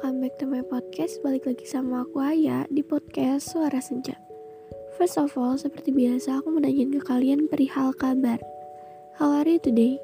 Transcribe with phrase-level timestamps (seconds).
[0.00, 4.16] welcome back to my podcast Balik lagi sama aku Aya di podcast Suara Senja
[4.96, 8.40] First of all, seperti biasa aku mau ke kalian perihal kabar
[9.20, 10.00] How are you today?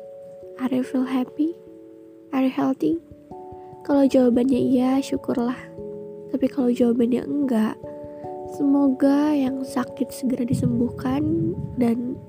[0.61, 1.57] Are you feel happy?
[2.37, 3.01] Are you healthy?
[3.89, 5.57] Kalau jawabannya iya, syukurlah
[6.29, 7.81] Tapi kalau jawabannya enggak
[8.53, 12.21] Semoga yang sakit segera disembuhkan Dan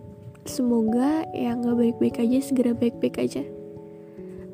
[0.47, 3.43] semoga yang gak baik-baik aja segera baik-baik aja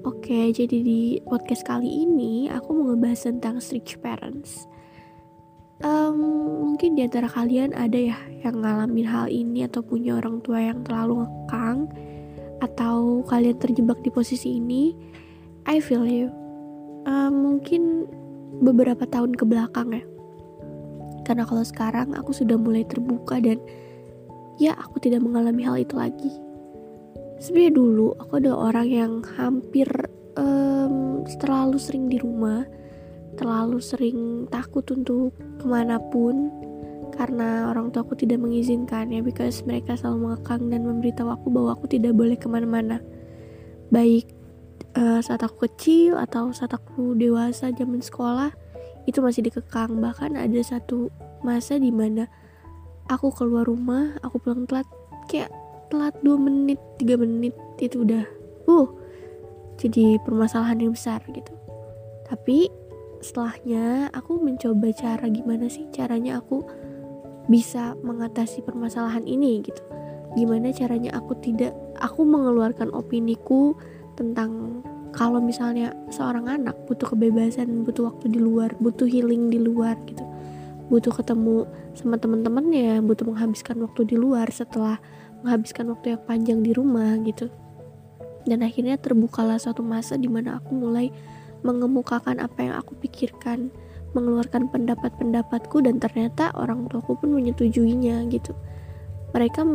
[0.03, 4.67] Oke, jadi di podcast kali ini aku mau ngebahas tentang strict parents.
[5.79, 6.19] Um,
[6.59, 10.83] mungkin di antara kalian ada ya yang ngalamin hal ini atau punya orang tua yang
[10.83, 11.87] terlalu ngekang
[12.59, 14.91] atau kalian terjebak di posisi ini.
[15.71, 16.27] I feel you.
[17.07, 18.03] Um, mungkin
[18.59, 20.03] beberapa tahun ke belakang ya.
[21.23, 23.55] Karena kalau sekarang aku sudah mulai terbuka dan
[24.59, 26.43] ya aku tidak mengalami hal itu lagi
[27.43, 29.87] sebenarnya dulu aku ada orang yang hampir
[30.39, 32.63] um, terlalu sering di rumah
[33.35, 36.47] terlalu sering takut untuk ke mana pun
[37.13, 41.77] karena orang tua aku tidak mengizinkan ya because mereka selalu mengekang dan memberitahu aku bahwa
[41.77, 43.05] aku tidak boleh ke mana-mana.
[43.93, 44.25] Baik
[44.97, 48.49] uh, saat aku kecil atau saat aku dewasa zaman sekolah
[49.05, 50.01] itu masih dikekang.
[50.01, 51.13] Bahkan ada satu
[51.45, 52.25] masa di mana
[53.05, 54.89] aku keluar rumah aku pulang telat
[55.29, 55.53] kayak
[55.93, 58.25] telat 2 menit 3 menit itu udah
[58.65, 58.89] uh
[59.77, 61.53] jadi permasalahan yang besar gitu.
[62.25, 62.65] Tapi
[63.21, 66.65] setelahnya aku mencoba cara gimana sih caranya aku
[67.45, 69.85] bisa mengatasi permasalahan ini gitu.
[70.33, 73.77] Gimana caranya aku tidak aku mengeluarkan opiniku
[74.17, 74.81] tentang
[75.13, 80.25] kalau misalnya seorang anak butuh kebebasan butuh waktu di luar butuh healing di luar gitu.
[80.89, 84.97] Butuh ketemu sama teman-temannya butuh menghabiskan waktu di luar setelah
[85.43, 87.51] menghabiskan waktu yang panjang di rumah gitu.
[88.47, 91.11] Dan akhirnya terbukalah suatu masa di mana aku mulai
[91.63, 93.71] mengemukakan apa yang aku pikirkan
[94.13, 98.53] mengeluarkan pendapat-pendapatku dan ternyata orang tuaku pun menyetujuinya gitu.
[99.33, 99.65] Mereka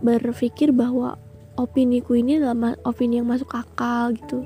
[0.00, 1.20] berpikir bahwa
[1.60, 4.40] opini ku ini adalah opini yang masuk akal gitu.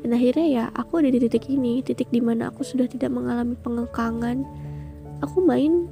[0.00, 3.52] Dan akhirnya ya aku ada di titik ini titik di mana aku sudah tidak mengalami
[3.60, 4.48] pengekangan.
[5.20, 5.84] Aku main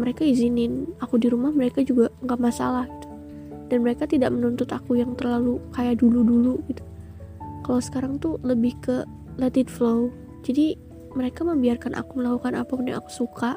[0.00, 0.88] mereka izinin.
[1.04, 2.88] Aku di rumah mereka juga nggak masalah
[3.72, 6.84] dan mereka tidak menuntut aku yang terlalu kayak dulu-dulu gitu.
[7.64, 9.08] Kalau sekarang tuh lebih ke
[9.40, 10.12] let it flow.
[10.44, 10.76] Jadi
[11.16, 13.56] mereka membiarkan aku melakukan apa pun yang aku suka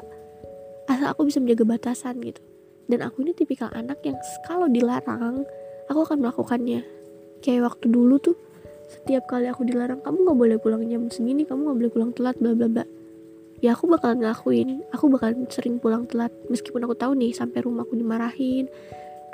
[0.88, 2.40] asal aku bisa menjaga batasan gitu.
[2.88, 4.16] Dan aku ini tipikal anak yang
[4.48, 5.44] kalau dilarang
[5.92, 6.80] aku akan melakukannya.
[7.44, 8.40] Kayak waktu dulu tuh
[8.88, 12.40] setiap kali aku dilarang kamu nggak boleh pulang jam segini kamu nggak boleh pulang telat
[12.40, 12.84] bla bla bla.
[13.60, 14.80] Ya aku bakalan ngelakuin.
[14.96, 16.32] Aku bakalan sering pulang telat.
[16.48, 18.72] Meskipun aku tahu nih sampai rumah aku dimarahin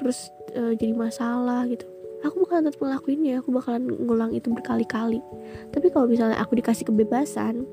[0.02, 1.86] terus uh, jadi masalah gitu.
[2.26, 5.22] Aku bakalan tetap ngelakuinnya aku bakalan ngulang itu berkali-kali.
[5.70, 7.66] Tapi kalau misalnya aku dikasih kebebasan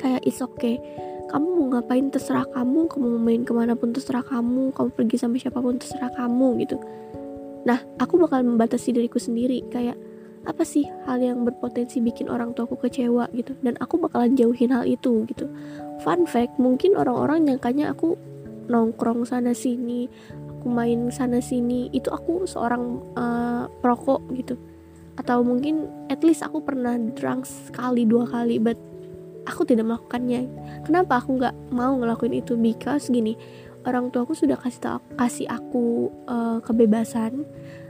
[0.00, 0.80] kayak it's okay.
[1.26, 2.86] Kamu mau ngapain terserah kamu.
[2.88, 4.72] Kamu mau main ke mana pun terserah kamu.
[4.72, 6.76] Kamu pergi sama siapa pun terserah kamu gitu.
[7.66, 9.60] Nah aku bakal membatasi diriku sendiri.
[9.68, 9.98] Kayak
[10.46, 13.58] apa sih hal yang berpotensi bikin orang tuaku kecewa gitu.
[13.60, 15.50] Dan aku bakalan jauhin hal itu gitu.
[16.00, 18.16] Fun fact mungkin orang-orang nyangkanya aku
[18.66, 20.10] nongkrong sana sini
[20.68, 24.54] main sana sini itu aku seorang uh, perokok gitu.
[25.16, 28.76] Atau mungkin at least aku pernah drunk sekali dua kali but
[29.48, 30.50] aku tidak melakukannya.
[30.84, 32.58] Kenapa aku nggak mau ngelakuin itu?
[32.58, 33.38] Because gini
[33.86, 37.46] orang tua aku sudah kasih tau, kasih aku uh, kebebasan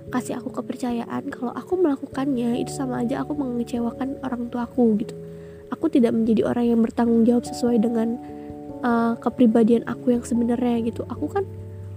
[0.07, 5.15] kasih aku kepercayaan kalau aku melakukannya itu sama aja aku mengecewakan orang tuaku gitu.
[5.75, 8.15] Aku tidak menjadi orang yang bertanggung jawab sesuai dengan
[8.87, 11.03] uh, kepribadian aku yang sebenarnya gitu.
[11.11, 11.43] Aku kan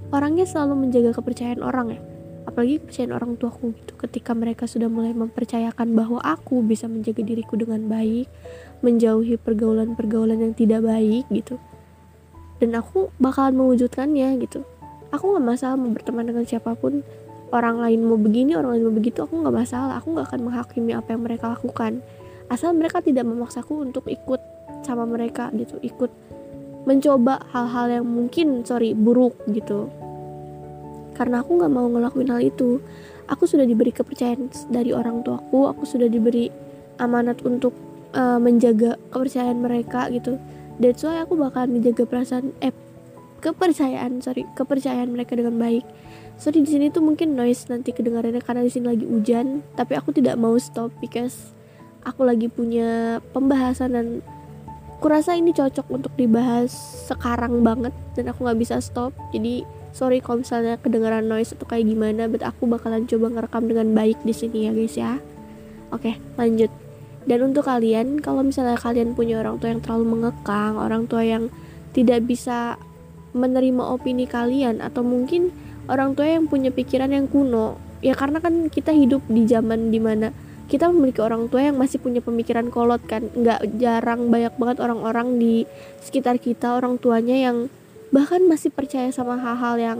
[0.09, 2.01] orangnya selalu menjaga kepercayaan orang ya.
[2.49, 3.93] Apalagi kepercayaan orang tuaku gitu.
[3.97, 8.25] Ketika mereka sudah mulai mempercayakan bahwa aku bisa menjaga diriku dengan baik
[8.81, 11.61] menjauhi pergaulan-pergaulan yang tidak baik gitu.
[12.57, 14.65] Dan aku bakalan mewujudkannya gitu.
[15.13, 17.05] Aku nggak masalah mau berteman dengan siapa pun.
[17.49, 19.97] Orang lain mau begini orang lain mau begitu aku nggak masalah.
[20.01, 22.01] Aku nggak akan menghakimi apa yang mereka lakukan.
[22.49, 24.41] Asal mereka tidak memaksaku untuk ikut
[24.85, 25.77] sama mereka gitu.
[25.81, 26.09] Ikut
[26.89, 29.91] mencoba hal-hal yang mungkin sorry buruk gitu
[31.19, 32.79] karena aku nggak mau ngelakuin hal itu.
[33.27, 36.49] Aku sudah diberi kepercayaan dari orang tuaku aku sudah diberi
[36.97, 37.75] amanat untuk
[38.15, 40.39] uh, menjaga kepercayaan mereka gitu.
[40.79, 42.71] That's why aku bakal menjaga perasaan eh
[43.43, 45.83] kepercayaan sorry kepercayaan mereka dengan baik.
[46.39, 50.15] Sorry di sini tuh mungkin noise nanti kedengarannya karena di sini lagi hujan tapi aku
[50.15, 51.51] tidak mau stop because
[52.07, 54.07] aku lagi punya pembahasan dan
[55.03, 56.71] kurasa ini cocok untuk dibahas
[57.07, 59.11] sekarang banget dan aku nggak bisa stop.
[59.35, 59.63] Jadi
[59.93, 64.17] sorry kalau misalnya kedengaran noise atau kayak gimana but aku bakalan coba ngerekam dengan baik
[64.23, 65.17] di sini ya guys ya.
[65.89, 66.71] Oke lanjut.
[67.27, 71.53] Dan untuk kalian kalau misalnya kalian punya orang tua yang terlalu mengekang orang tua yang
[71.93, 72.79] tidak bisa
[73.35, 75.53] menerima opini kalian atau mungkin
[75.85, 79.99] orang tua yang punya pikiran yang kuno ya karena kan kita hidup di zaman di
[80.01, 80.33] mana
[80.69, 83.25] kita memiliki orang tua yang masih punya pemikiran kolot kan.
[83.33, 85.65] Nggak jarang banyak banget orang-orang di
[86.05, 87.73] sekitar kita orang tuanya yang
[88.09, 89.99] bahkan masih percaya sama hal-hal yang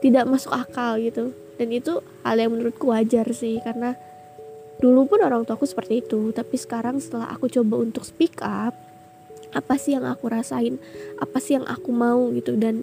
[0.00, 1.32] tidak masuk akal gitu.
[1.56, 3.94] Dan itu hal yang menurutku wajar sih karena
[4.82, 6.34] dulu pun orang tuaku seperti itu.
[6.34, 8.74] Tapi sekarang setelah aku coba untuk speak up
[9.52, 10.80] apa sih yang aku rasain?
[11.20, 12.56] Apa sih yang aku mau gitu?
[12.56, 12.82] Dan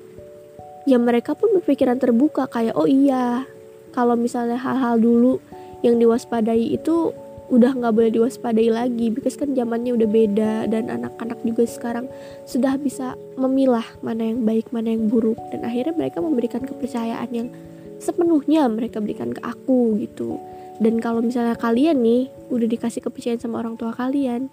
[0.86, 3.46] ya mereka pun berpikiran terbuka kayak oh iya
[3.92, 5.42] kalau misalnya hal-hal dulu
[5.82, 7.12] yang diwaspadai itu
[7.50, 12.06] udah nggak boleh diwaspadai lagi because kan zamannya udah beda dan anak-anak juga sekarang
[12.46, 15.38] sudah bisa memilah mana yang baik mana yang buruk.
[15.50, 17.50] Dan akhirnya mereka memberikan kepercayaan yang
[17.98, 20.38] sepenuhnya mereka berikan ke aku gitu.
[20.78, 24.48] Dan kalau misalnya kalian nih udah dikasih kepercayaan sama orang tua kalian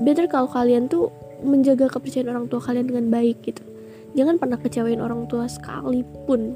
[0.00, 3.66] better kalau kalian tuh menjaga kepercayaan orang tua kalian dengan baik gitu.
[4.14, 6.54] Jangan pernah kecewain orang tua sekalipun.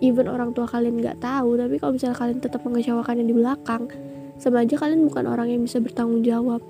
[0.00, 3.90] Even orang tua kalian nggak tahu tapi kalau misalnya kalian tetap mengecewakannya di belakang
[4.38, 6.62] sama aja kalian bukan orang yang bisa bertanggung jawab.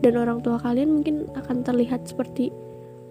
[0.00, 2.48] Dan orang tua kalian mungkin akan terlihat seperti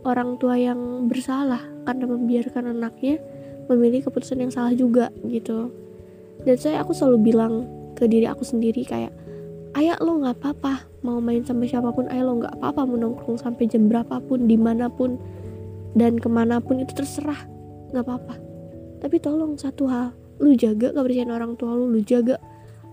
[0.07, 3.21] orang tua yang bersalah karena membiarkan anaknya
[3.69, 5.69] memilih keputusan yang salah juga gitu.
[6.41, 7.53] Dan saya aku selalu bilang
[7.93, 9.13] ke diri aku sendiri kayak
[9.77, 12.09] ayah lo nggak apa-apa mau main sama siapa pun.
[12.09, 15.21] Ayah lo nggak apa-apa menongkrong sampai jam berapapun di mana pun
[15.93, 17.45] dan ke mana pun itu terserah.
[17.93, 18.35] Nggak apa-apa.
[18.99, 22.39] Tapi tolong satu hal lu jaga kepercayaan orang tua lu lu jaga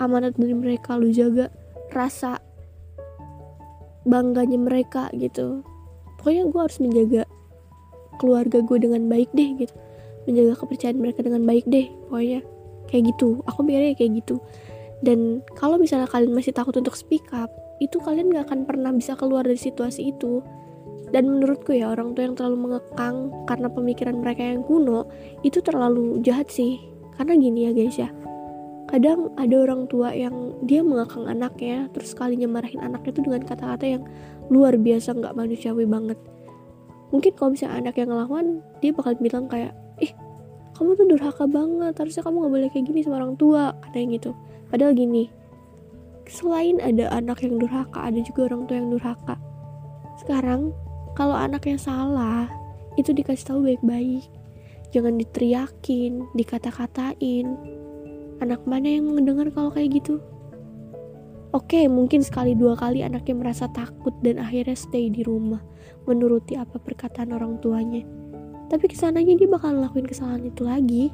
[0.03, 1.49] amanat dari mereka lu jaga
[1.93, 2.41] rasa
[4.07, 5.67] bangganya mereka gitu.
[6.21, 7.23] Pokoknya gue harus menjaga
[8.23, 9.75] keluarga gue dengan baik deh gitu.
[10.27, 12.41] Menjaga kepercayaan mereka dengan baik deh pokoknya.
[12.87, 13.43] Kayak gitu.
[13.51, 14.39] Aku mikirnya kayak gitu.
[15.03, 19.13] Dan kalau misalnya kalian masih takut untuk speak up itu kalian gak akan pernah bisa
[19.19, 20.41] keluar dari situasi itu.
[21.11, 25.07] Dan menurutku ya orang tua yang terlalu mengekang karena pemikiran mereka yang kuno
[25.47, 26.81] itu terlalu jahat sih.
[27.15, 28.11] Karena gini ya guys ya
[28.87, 33.85] kadang ada orang tua yang dia mengekang anaknya terus kalinya marahin anaknya itu dengan kata-kata
[33.99, 34.03] yang
[34.47, 36.19] luar biasa nggak manusiawi banget.
[37.11, 38.47] Mungkin kalau misalnya anak yang ngelawan
[38.79, 40.15] dia bakal bilang kayak ih
[40.79, 44.31] kamu tuh durhaka banget harusnya kamu nggak boleh kayak gini sama orang tua katanya gitu.
[44.71, 45.25] Padahal gini
[46.27, 49.35] selain ada anak yang durhaka ada juga orang tua yang durhaka.
[50.23, 50.71] Sekarang
[51.19, 52.47] kalau anaknya salah
[52.95, 54.27] itu dikasih tahu baik-baik.
[54.95, 57.47] Jangan diteriakin dikata-katain
[58.43, 60.21] anak mana yang mendengar kalau kayak gitu?
[61.55, 65.63] Oke mungkin sekali dua kali anaknya merasa takut dan akhirnya stay di rumah
[66.05, 68.05] menuruti apa perkataan orang tuanya.
[68.67, 71.05] Tapi ke sananya dia bakal lakuin kesalahan itu lagi.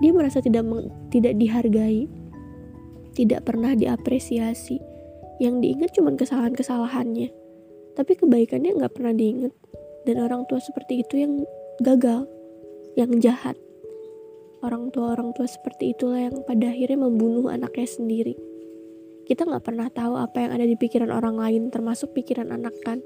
[0.00, 0.64] Dia merasa tidak
[1.12, 2.08] tidak dihargai
[3.14, 4.78] tidak pernah diapresiasi.
[5.40, 7.28] Yang diingat cuma kesalahan-kesalahannya.
[7.96, 9.52] Tapi kebaikannya nggak pernah diinget
[10.04, 11.44] dan orang tua seperti itu yang
[11.80, 12.28] gagal
[12.96, 13.56] yang jahat
[14.60, 18.36] orang tua orang tua seperti itulah yang pada akhirnya membunuh anaknya sendiri.
[19.24, 23.00] Kita nggak pernah tahu apa yang ada di pikiran orang lain termasuk pikiran anak kan?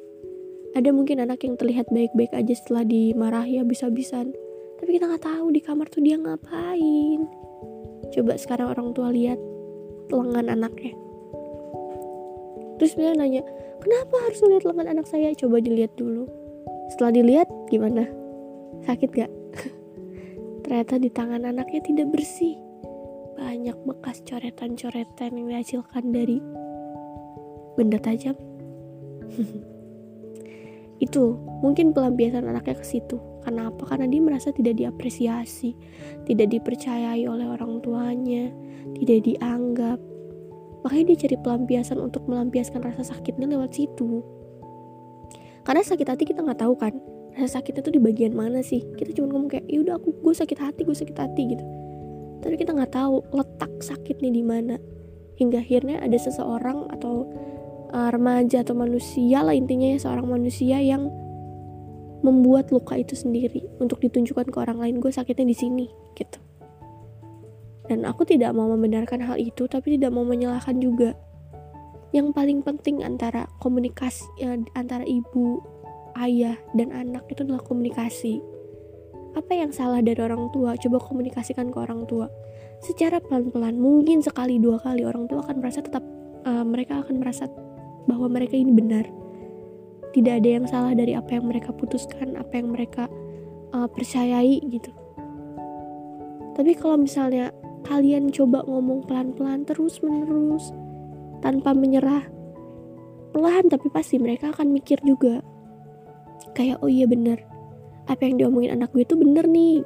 [0.74, 4.34] Ada mungkin anak yang terlihat baik-baik aja setelah dimarahi habis-habisan
[4.82, 7.20] tapi kita nggak tahu di kamar tuh dia ngapain.
[8.10, 9.38] Coba sekarang orang tua lihat
[10.10, 10.92] lengan anaknya.
[12.82, 13.46] Terus dia nanya
[13.78, 15.30] kenapa harus lihat lengan anak saya?
[15.38, 16.26] Coba dilihat dulu.
[16.90, 18.04] Setelah dilihat gimana?
[18.84, 19.30] Sakit gak
[20.64, 22.56] ternyata di tangan anaknya tidak bersih.
[23.36, 26.40] Banyak bekas coretan-coretan yang dihasilkan dari
[27.76, 28.34] benda tajam.
[31.04, 33.20] Itu mungkin pelampiasan anaknya ke situ.
[33.44, 35.76] Kenapa karena dia merasa tidak diapresiasi
[36.24, 38.48] tidak dipercayai oleh orang tuanya
[38.96, 40.00] tidak dianggap.
[40.84, 44.24] Makanya dia cari pelampiasan untuk melampiaskan rasa sakitnya lewat situ.
[45.64, 46.92] Karena sakit hati kita nggak tahu kan
[47.34, 48.82] rasa sakitnya tuh di bagian mana sih?
[48.94, 51.64] Kita cuma ngomong kayak ya udah aku gue sakit hati gue sakit hati gitu.
[52.40, 54.76] Tapi kita nggak tahu letak sakitnya di mana.
[55.34, 57.26] Hingga akhirnya ada seseorang atau
[57.90, 61.10] uh, remaja atau manusia lah intinya ya seorang manusia yang
[62.24, 66.38] membuat luka itu sendiri untuk ditunjukkan ke orang lain gue sakitnya di sini gitu.
[67.84, 71.12] Dan aku tidak mau membenarkan hal itu, tapi tidak mau menyalahkan juga.
[72.16, 75.60] Yang paling penting antara komunikasi ya, antara ibu,
[76.18, 78.42] ayah, dan anak itu adalah komunikasi.
[79.34, 80.78] Apa yang salah dari orang tua?
[80.78, 82.30] Coba komunikasikan ke orang tua.
[82.78, 86.04] Secara pelan-pelan, mungkin sekali dua kali orang tua akan merasa tetap
[86.46, 87.50] uh, mereka akan merasa
[88.06, 89.06] bahwa mereka ini benar.
[90.14, 93.10] Tidak ada yang salah dari apa yang mereka putuskan, apa yang mereka
[93.74, 94.94] uh, percayai gitu.
[96.54, 97.50] Tapi kalau misalnya
[97.84, 100.72] kalian coba ngomong pelan-pelan terus menerus
[101.44, 102.24] tanpa menyerah
[103.34, 105.44] perlahan tapi pasti mereka akan mikir juga
[106.54, 107.42] kayak oh iya bener.
[108.06, 109.82] Apa yang diomongin anak gue itu bener nih.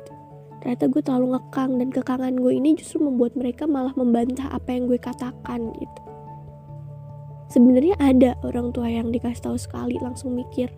[0.61, 4.87] Ternyata gue terlalu ngekang dan kekangan gue ini justru membuat mereka malah membantah apa yang
[4.87, 6.01] gue katakan gitu.
[7.49, 10.69] Sebenarnya ada orang tua yang dikasih tahu sekali langsung mikir.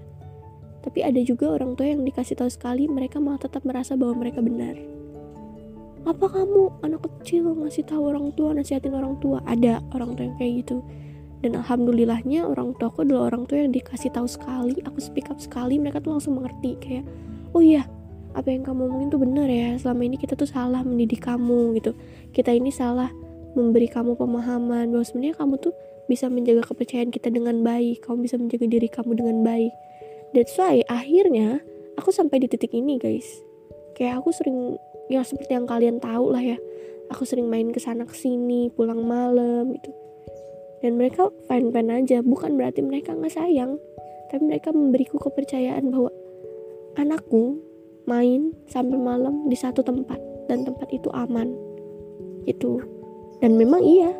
[0.81, 4.41] Tapi ada juga orang tua yang dikasih tahu sekali mereka malah tetap merasa bahwa mereka
[4.41, 4.79] benar.
[6.07, 9.45] Apa kamu anak kecil ngasih tahu orang tua nasihatin orang tua?
[9.45, 10.81] Ada orang tua yang kayak gitu
[11.41, 15.41] dan alhamdulillahnya orang tua aku adalah orang tua yang dikasih tahu sekali aku speak up
[15.41, 17.05] sekali mereka tuh langsung mengerti kayak
[17.57, 17.89] oh iya
[18.31, 21.99] apa yang kamu omongin tuh bener ya selama ini kita tuh salah mendidik kamu gitu.
[22.31, 23.11] Kita ini salah
[23.59, 25.75] memberi kamu pemahaman bahwa sebenarnya kamu tuh
[26.07, 29.75] bisa menjaga kepercayaan kita dengan baik kamu bisa menjaga diri kamu dengan baik.
[30.31, 31.59] That's why akhirnya
[31.99, 33.27] aku sampai di titik ini guys.
[33.99, 34.79] Kayak aku sering
[35.11, 36.59] ya seperti yang kalian tahu lah ya
[37.11, 39.91] aku sering main ke sana sini pulang malam gitu
[40.81, 42.25] dan mereka fine-fine aja.
[42.25, 43.77] Bukan berarti mereka nggak sayang.
[44.33, 46.11] Tapi mereka memberiku kepercayaan bahwa
[46.97, 47.61] anakku
[48.09, 50.19] main sampai malam di satu tempat.
[50.49, 51.53] Dan tempat itu aman.
[52.49, 52.81] Gitu.
[53.45, 54.11] Dan memang iya.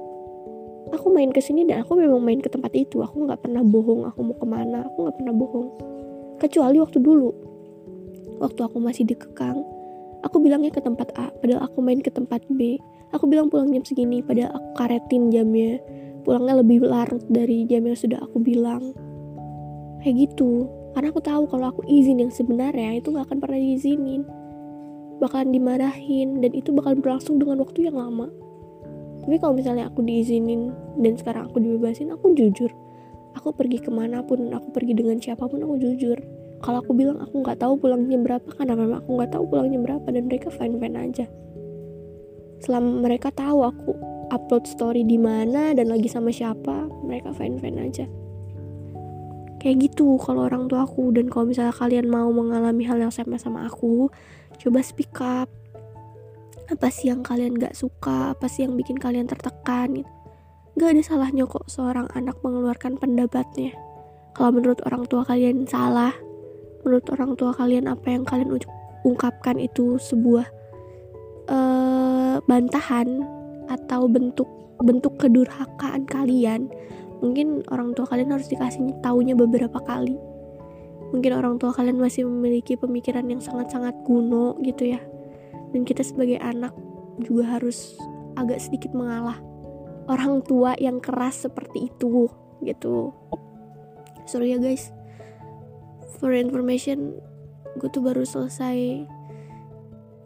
[0.91, 3.01] Aku main ke sini dan aku memang main ke tempat itu.
[3.01, 4.85] Aku nggak pernah bohong aku mau ke mana.
[4.91, 5.69] Aku nggak pernah bohong.
[6.41, 7.31] Kecuali waktu dulu.
[8.41, 9.81] Waktu aku masih dikekang
[10.21, 12.77] aku bilangnya ke tempat A padahal aku main ke tempat B.
[13.11, 15.83] Aku bilang pulang jam segini padahal aku karetin jamnya
[16.23, 18.95] pulangnya lebih larut dari jam yang sudah aku bilang.
[20.05, 20.69] Kayak gitu.
[20.91, 24.23] Karena aku tahu kalau aku izin yang sebenarnya itu gak akan pernah diizinin.
[25.21, 28.27] Bakalan dimarahin dan itu bakal berlangsung dengan waktu yang lama.
[29.21, 32.73] Tapi kalau misalnya aku diizinin dan sekarang aku dibebasin aku jujur.
[33.39, 36.19] Aku pergi ke mana pun aku pergi dengan siapa pun aku jujur.
[36.61, 40.09] Kalau aku bilang aku nggak tahu pulangnya berapa karena memang aku nggak tahu pulangnya berapa
[40.11, 41.27] dan mereka fine fine aja.
[42.61, 43.93] Selama mereka tahu aku
[44.31, 48.07] upload story di mana dan lagi sama siapa mereka fine fine aja.
[49.61, 51.13] Kayak gitu kalau orang tua aku.
[51.13, 54.09] Dan kalau misalnya kalian mau mengalami hal yang sama sama aku
[54.57, 55.53] coba speak up.
[56.71, 58.33] Apa sih yang kalian gak suka?
[58.33, 60.01] Apa sih yang bikin kalian tertekan?
[60.01, 60.11] Gitu
[60.81, 63.77] gak ada salahnya kok seorang anak mengeluarkan pendapatnya.
[64.33, 66.15] Kalau menurut orang tua kalian salah.
[66.81, 68.57] Menurut orang tua kalian apa yang kalian
[69.05, 70.49] ungkapkan itu sebuah
[71.53, 73.21] uh, bantahan
[73.71, 74.51] atau bentuk
[74.83, 76.67] bentuk kedurhakaan kalian.
[77.21, 80.17] Mungkin orang tua kalian harus dikasih taunya beberapa kali.
[81.15, 85.01] Mungkin orang tua kalian masih memiliki pemikiran yang sangat-sangat kuno gitu ya.
[85.71, 86.73] Dan kita sebagai anak
[87.21, 87.95] juga harus
[88.35, 89.37] agak sedikit mengalah
[90.09, 92.27] orang tua yang keras seperti itu
[92.65, 93.13] gitu.
[94.25, 94.91] Sorry ya guys.
[96.19, 97.21] For information
[97.79, 99.07] gue tuh baru selesai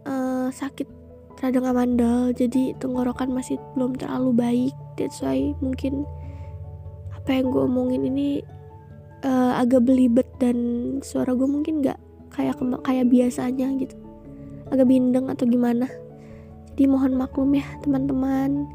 [0.08, 1.03] uh, sakit
[1.40, 4.74] radang amandal jadi tenggorokan masih belum terlalu baik.
[4.94, 6.06] That's why mungkin
[7.14, 8.44] apa yang gue omongin ini
[9.24, 10.56] uh, agak belibet dan
[11.00, 11.98] suara gue mungkin nggak
[12.34, 13.96] kayak kayak biasanya gitu.
[14.70, 15.90] Agak bindeng atau gimana.
[16.74, 18.66] Jadi mohon maklum ya teman-teman.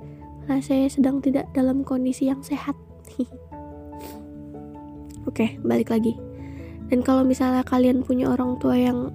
[0.48, 2.76] Nah saya sedang tidak dalam kondisi yang sehat.
[5.30, 6.16] Oke balik lagi.
[6.90, 9.14] Dan kalau misalnya kalian punya orang tua yang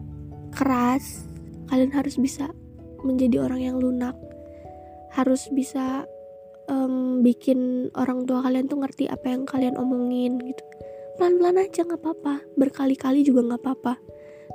[0.55, 1.27] keras
[1.67, 2.55] kalian harus bisa
[3.05, 4.17] menjadi orang yang lunak.
[5.15, 6.09] Harus bisa
[6.67, 10.65] um, bikin orang tua kalian tuh ngerti apa yang kalian omongin gitu.
[11.21, 12.43] Pelan-pelan aja nggak apa-apa.
[12.59, 13.95] Berkali-kali juga nggak apa-apa.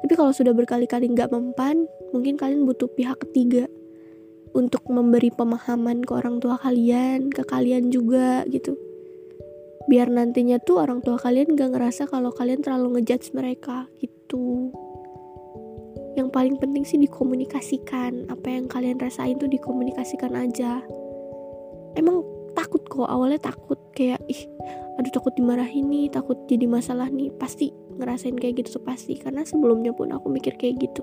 [0.03, 3.69] Tapi kalau sudah berkali-kali nggak mempan mungkin kalian butuh pihak ketiga
[4.57, 8.75] untuk memberi pemahaman ke orang tua kalian ke kalian juga gitu.
[9.89, 14.69] Biar nantinya tuh orang tua kalian gak ngerasa kalau kalian terlalu ngejudge mereka gitu
[16.19, 18.27] yang paling penting sih dikomunikasikan.
[18.27, 20.83] Apa yang kalian rasain tuh dikomunikasikan aja.
[21.95, 22.21] Emang
[22.51, 23.79] takut kok awalnya takut.
[23.95, 24.43] Kayak ih
[24.99, 27.31] aduh takut dimarahin nih takut jadi masalah nih.
[27.39, 31.01] Pasti ngerasain kayak gitu tuh pasti karena sebelumnya pun aku mikir kayak gitu.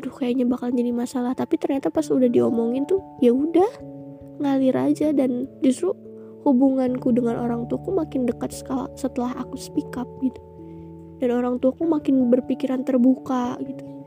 [0.00, 1.36] Aduh kayaknya bakal jadi masalah.
[1.36, 3.68] Tapi ternyata pas udah diomongin tuh ya udah
[4.40, 5.12] ngalir aja.
[5.12, 5.92] Dan justru
[6.48, 8.56] hubunganku dengan orang tuaku makin dekat
[8.96, 10.40] setelah aku speak up gitu.
[11.18, 13.97] Dan orang tuaku makin berpikiran terbuka gitu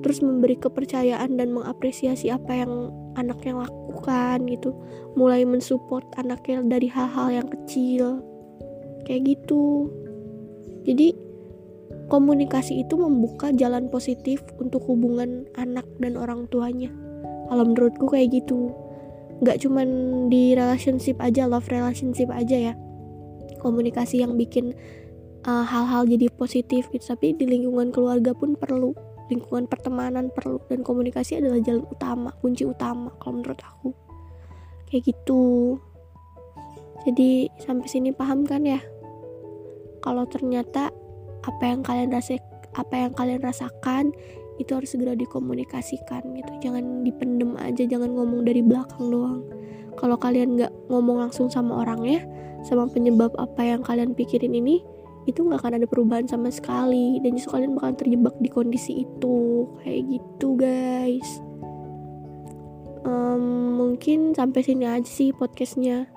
[0.00, 4.70] terus memberi kepercayaan dan mengapresiasi apa yang anaknya lakukan gitu.
[5.18, 8.22] Mulai mensupport anaknya dari hal-hal yang kecil
[9.08, 9.88] kayak gitu.
[10.84, 11.16] Jadi
[12.08, 16.92] komunikasi itu membuka jalan positif untuk hubungan anak dan orang tuanya.
[17.48, 18.72] Kalau menurutku kayak gitu.
[19.38, 19.88] Nggak cuman
[20.28, 22.74] di relationship aja love relationship aja ya.
[23.58, 24.76] Komunikasi yang bikin
[25.46, 27.04] uh, hal-hal uh, jadi positif gitu.
[27.04, 28.92] Tapi di lingkungan keluarga pun perlu
[29.28, 33.92] lingkungan pertemanan perlu dan komunikasi adalah jalan utama kunci utama kalau menurut aku.
[34.88, 35.76] Kayak gitu.
[37.04, 38.80] Jadi sampai sini paham kan ya?
[40.00, 40.88] Kalau ternyata
[41.44, 42.40] apa yang kalian rasa
[42.76, 44.12] apa yang kalian rasakan
[44.58, 46.52] itu harus segera dikomunikasikan gitu.
[46.68, 49.46] Jangan dipendem aja jangan ngomong dari belakang doang.
[49.94, 52.22] Kalau kalian nggak ngomong langsung sama orangnya
[52.66, 54.82] sama penyebab apa yang kalian pikirin ini
[55.28, 57.20] itu nggak akan ada perubahan sama sekali.
[57.20, 59.68] Dan justru kalian bakal terjebak di kondisi itu.
[59.84, 61.28] Kayak gitu guys.
[63.04, 66.08] Um, mungkin sampai sini aja sih podcastnya.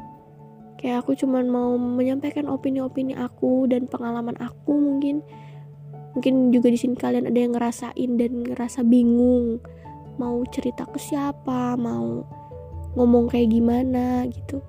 [0.80, 5.22] Kayak aku cuman mau menyampaikan opini-opini aku dan pengalaman aku mungkin.
[6.18, 9.62] Mungkin juga di sini kalian ada yang ngerasain dan ngerasa bingung.
[10.18, 12.26] Mau cerita ke siapa mau
[12.98, 14.60] ngomong kayak gimana gitu.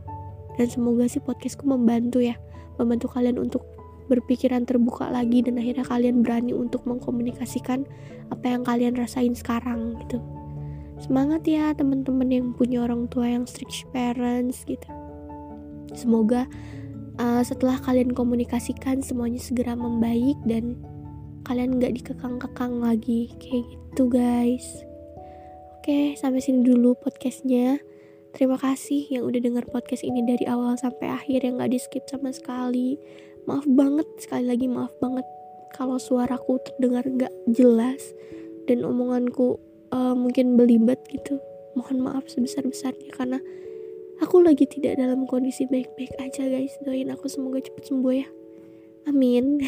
[0.61, 2.37] Dan semoga sih podcastku membantu ya.
[2.77, 3.72] Membantu kalian untuk
[4.11, 7.87] berpikiran terbuka lagi dan akhirnya kalian berani untuk mengkomunikasikan
[8.31, 10.19] apa yang kalian rasain sekarang gitu.
[11.03, 14.87] Semangat ya teman-teman yang punya orang tua yang strict parents gitu.
[15.93, 16.47] Semoga
[17.19, 20.79] uh, setelah kalian komunikasikan semuanya segera membaik dan
[21.43, 24.67] kalian nggak dikekang-kekang lagi kayak gitu guys.
[25.83, 27.83] Oke sampai sini dulu podcastnya.
[28.33, 32.09] Terima kasih yang udah denger podcast ini dari awal sampai akhir yang gak di skip
[32.09, 32.97] sama sekali.
[33.49, 35.27] Maaf banget, sekali lagi maaf banget
[35.75, 38.15] kalau suaraku terdengar gak jelas
[38.69, 39.59] dan omonganku
[39.91, 41.43] uh, mungkin belibet gitu.
[41.73, 43.39] Mohon maaf sebesar-besarnya karena
[44.21, 46.77] aku lagi tidak dalam kondisi baik-baik aja guys.
[46.85, 48.29] Doain aku semoga cepet sembuh ya.
[49.09, 49.59] Amin.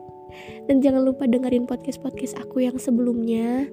[0.66, 3.68] dan jangan lupa dengerin podcast-podcast aku yang sebelumnya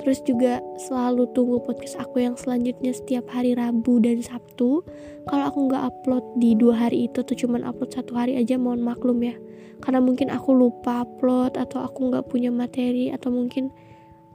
[0.00, 4.80] Terus juga selalu tunggu podcast aku yang selanjutnya setiap hari Rabu dan Sabtu.
[5.28, 8.80] Kalau aku nggak upload di dua hari itu atau cuman upload satu hari aja mohon
[8.80, 9.36] maklum ya.
[9.84, 13.68] Karena mungkin aku lupa upload atau aku nggak punya materi atau mungkin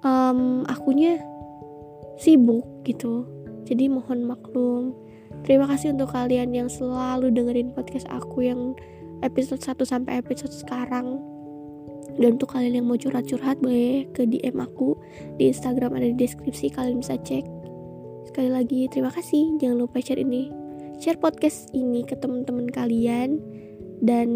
[0.05, 1.17] um, akunya
[2.21, 3.25] sibuk gitu.
[3.65, 4.93] Jadi mohon maklum.
[5.43, 8.77] Terima kasih untuk kalian yang selalu dengerin podcast aku yang
[9.25, 11.17] episode 1 sampai episode sekarang
[12.15, 14.95] dan untuk kalian yang mau curhat-curhat boleh ke DM aku.
[15.35, 17.45] Di Instagram ada di deskripsi kalian bisa cek.
[18.31, 19.59] Sekali lagi terima kasih.
[19.59, 20.49] Jangan lupa share ini.
[20.97, 23.37] Share podcast ini ke teman-teman kalian.
[24.01, 24.29] Dan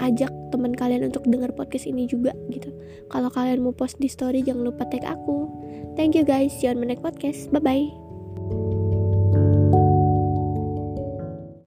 [0.00, 2.72] ajak teman kalian untuk dengar podcast ini juga gitu.
[3.08, 5.48] Kalau kalian mau post di story jangan lupa tag aku.
[5.96, 6.52] Thank you guys.
[6.56, 7.48] See you on my next podcast.
[7.50, 8.79] Bye bye